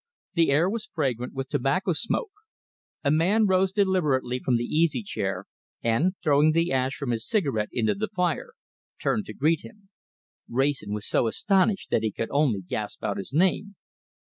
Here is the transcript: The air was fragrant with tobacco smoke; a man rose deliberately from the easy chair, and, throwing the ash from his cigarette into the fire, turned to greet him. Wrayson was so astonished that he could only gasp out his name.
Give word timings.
The 0.33 0.49
air 0.49 0.67
was 0.67 0.87
fragrant 0.91 1.33
with 1.35 1.49
tobacco 1.49 1.93
smoke; 1.93 2.31
a 3.03 3.11
man 3.11 3.45
rose 3.45 3.71
deliberately 3.71 4.39
from 4.39 4.57
the 4.57 4.63
easy 4.63 5.03
chair, 5.03 5.45
and, 5.83 6.15
throwing 6.23 6.53
the 6.53 6.71
ash 6.71 6.95
from 6.95 7.11
his 7.11 7.27
cigarette 7.29 7.69
into 7.71 7.93
the 7.93 8.07
fire, 8.07 8.53
turned 8.99 9.27
to 9.27 9.35
greet 9.35 9.63
him. 9.63 9.89
Wrayson 10.49 10.91
was 10.91 11.07
so 11.07 11.27
astonished 11.27 11.91
that 11.91 12.01
he 12.01 12.11
could 12.11 12.31
only 12.31 12.61
gasp 12.63 13.03
out 13.03 13.17
his 13.17 13.31
name. 13.31 13.75